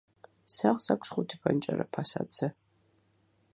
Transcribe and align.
სახლს 0.59 0.87
აქვს 0.95 1.13
ხუთი 1.17 1.39
ფანჯარა 1.43 1.87
ფასადზე. 1.99 2.53